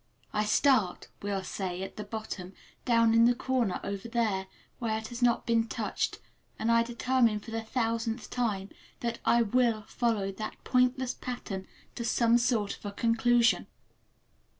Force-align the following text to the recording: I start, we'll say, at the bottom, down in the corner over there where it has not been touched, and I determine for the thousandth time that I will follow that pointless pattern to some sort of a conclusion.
I 0.33 0.45
start, 0.45 1.09
we'll 1.21 1.43
say, 1.43 1.83
at 1.83 1.95
the 1.95 2.03
bottom, 2.03 2.53
down 2.85 3.13
in 3.13 3.25
the 3.25 3.35
corner 3.35 3.79
over 3.83 4.07
there 4.07 4.47
where 4.79 4.97
it 4.97 5.09
has 5.09 5.21
not 5.21 5.45
been 5.45 5.67
touched, 5.67 6.17
and 6.57 6.71
I 6.71 6.81
determine 6.81 7.39
for 7.39 7.51
the 7.51 7.61
thousandth 7.61 8.31
time 8.31 8.69
that 9.01 9.19
I 9.25 9.43
will 9.43 9.83
follow 9.83 10.31
that 10.31 10.63
pointless 10.63 11.13
pattern 11.13 11.67
to 11.93 12.03
some 12.03 12.39
sort 12.39 12.77
of 12.77 12.85
a 12.87 12.91
conclusion. 12.91 13.67